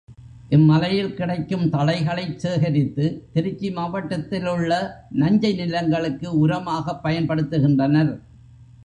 [0.49, 4.71] இம்மலையில் கிடைக்கும் தழைகளைச் சேகரித்து, திருச்சி மாவட்டத்திலுள்ள
[5.13, 8.11] நஞ்சை நிலங்களுக்கு உரமாகப் பயன்படுத்துகின்றனர்.